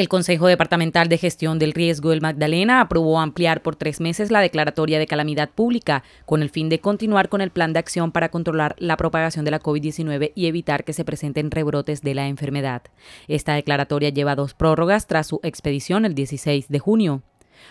[0.00, 4.40] El Consejo Departamental de Gestión del Riesgo del Magdalena aprobó ampliar por tres meses la
[4.40, 8.30] declaratoria de calamidad pública con el fin de continuar con el plan de acción para
[8.30, 12.80] controlar la propagación de la COVID-19 y evitar que se presenten rebrotes de la enfermedad.
[13.28, 17.22] Esta declaratoria lleva dos prórrogas tras su expedición el 16 de junio.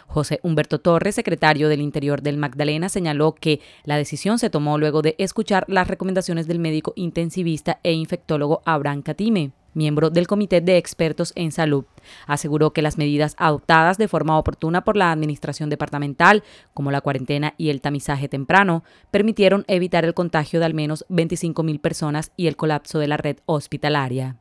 [0.08, 5.02] José Humberto Torres, secretario del Interior del Magdalena, señaló que la decisión se tomó luego
[5.02, 10.78] de escuchar las recomendaciones del médico intensivista e infectólogo Abraham Catime miembro del Comité de
[10.78, 11.86] Expertos en Salud.
[12.28, 16.44] Aseguró que las medidas adoptadas de forma oportuna por la Administración Departamental,
[16.74, 21.80] como la cuarentena y el tamizaje temprano, permitieron evitar el contagio de al menos 25.000
[21.80, 24.38] personas y el colapso de la red hospitalaria.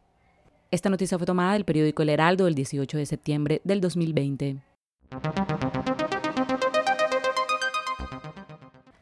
[0.71, 4.68] Esta noticia fue tomada del periódico El Heraldo el 18 de septiembre del 2020.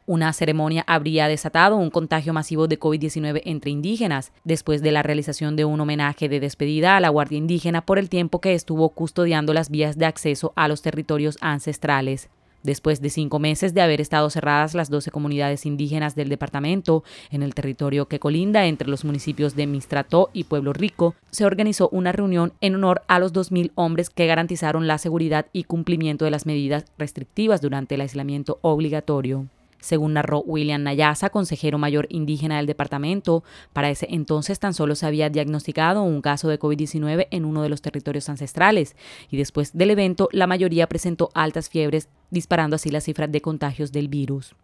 [0.09, 5.57] Una ceremonia habría desatado un contagio masivo de COVID-19 entre indígenas, después de la realización
[5.57, 9.53] de un homenaje de despedida a la Guardia Indígena por el tiempo que estuvo custodiando
[9.53, 12.29] las vías de acceso a los territorios ancestrales.
[12.63, 17.43] Después de cinco meses de haber estado cerradas las 12 comunidades indígenas del departamento, en
[17.43, 22.11] el territorio que colinda entre los municipios de Mistrató y Pueblo Rico, se organizó una
[22.11, 26.45] reunión en honor a los 2.000 hombres que garantizaron la seguridad y cumplimiento de las
[26.45, 29.47] medidas restrictivas durante el aislamiento obligatorio.
[29.79, 35.05] Según narró William Nayasa, consejero mayor indígena del departamento, para ese entonces tan solo se
[35.05, 38.95] había diagnosticado un caso de COVID-19 en uno de los territorios ancestrales
[39.29, 43.91] y después del evento la mayoría presentó altas fiebres, disparando así las cifras de contagios
[43.91, 44.55] del virus.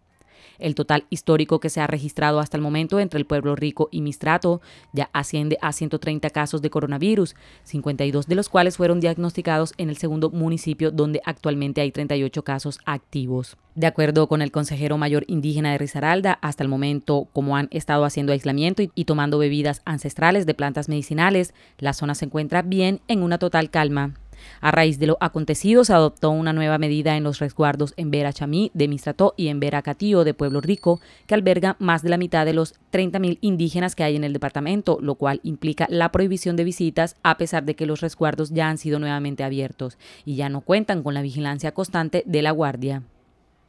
[0.60, 4.02] El total histórico que se ha registrado hasta el momento entre el pueblo rico y
[4.02, 9.90] Mistrato ya asciende a 130 casos de coronavirus, 52 de los cuales fueron diagnosticados en
[9.90, 13.58] el segundo municipio donde actualmente hay 38 casos activos.
[13.76, 18.06] De acuerdo con el consejero mayor indígena de Risaralda, hasta el momento, como han estado
[18.06, 23.02] haciendo aislamiento y, y, tomando bebidas ancestrales de plantas medicinales, la zona se encuentra bien
[23.08, 24.14] en una total calma.
[24.62, 28.34] A raíz de lo acontecido, se adoptó una nueva medida en los resguardos en Vera
[28.34, 32.18] Chamí de Mistrató y en Vera Catío de Pueblo Rico, que alberga más de la
[32.18, 36.56] mitad de los 30.000 indígenas que hay en el departamento, lo cual implica la prohibición
[36.56, 40.50] de visitas a pesar de que los resguardos ya han sido nuevamente abiertos y ya
[40.50, 43.04] no cuentan con la vigilancia constante de la Guardia.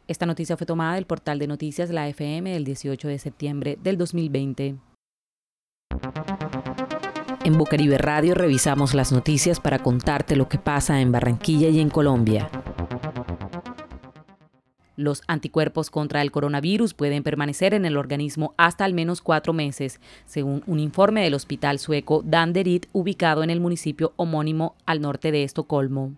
[0.06, 3.96] Esta noticia fue tomada del portal de noticias La FM el 18 de septiembre del
[3.96, 4.76] 2020.
[7.44, 11.90] En Bucaribe Radio revisamos las noticias para contarte lo que pasa en Barranquilla y en
[11.90, 12.48] Colombia.
[14.96, 20.00] Los anticuerpos contra el coronavirus pueden permanecer en el organismo hasta al menos cuatro meses,
[20.24, 25.44] según un informe del hospital sueco Danderyd, ubicado en el municipio homónimo al norte de
[25.44, 26.14] Estocolmo.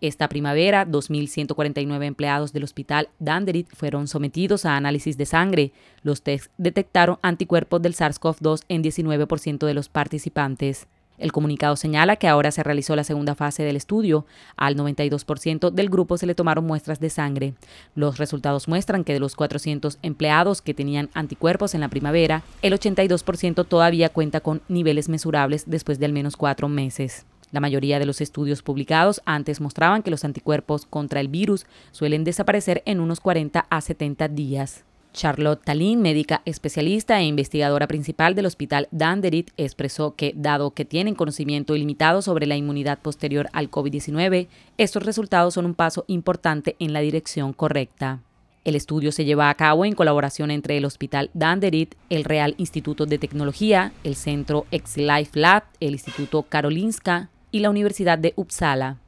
[0.00, 5.72] Esta primavera, 2.149 empleados del hospital Danderit fueron sometidos a análisis de sangre.
[6.02, 10.86] Los tests detectaron anticuerpos del SARS-CoV-2 en 19% de los participantes.
[11.18, 14.26] El comunicado señala que ahora se realizó la segunda fase del estudio.
[14.56, 17.54] Al 92% del grupo se le tomaron muestras de sangre.
[17.94, 22.74] Los resultados muestran que de los 400 empleados que tenían anticuerpos en la primavera, el
[22.74, 27.24] 82% todavía cuenta con niveles mesurables después de al menos cuatro meses.
[27.56, 32.22] La mayoría de los estudios publicados antes mostraban que los anticuerpos contra el virus suelen
[32.22, 34.84] desaparecer en unos 40 a 70 días.
[35.14, 41.14] Charlotte Tallinn, médica especialista e investigadora principal del Hospital Danderit, expresó que, dado que tienen
[41.14, 46.92] conocimiento ilimitado sobre la inmunidad posterior al COVID-19, estos resultados son un paso importante en
[46.92, 48.20] la dirección correcta.
[48.64, 53.06] El estudio se lleva a cabo en colaboración entre el Hospital Danderit, el Real Instituto
[53.06, 58.98] de Tecnología, el Centro Life Lab, el Instituto Karolinska, y la Universidad de Uppsala.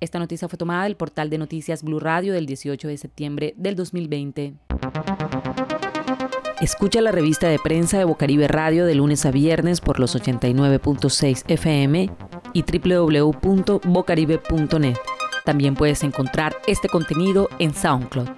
[0.00, 3.76] Esta noticia fue tomada del portal de noticias Blue Radio del 18 de septiembre del
[3.76, 4.54] 2020.
[6.60, 11.44] Escucha la revista de prensa de Bocaribe Radio de lunes a viernes por los 89.6
[11.48, 12.10] FM
[12.52, 14.96] y www.bocaribe.net.
[15.44, 18.28] También puedes encontrar este contenido en SoundCloud.